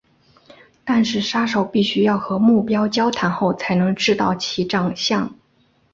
[0.83, 5.31] 但是杀手必须要和目标交谈过才能知道其长相。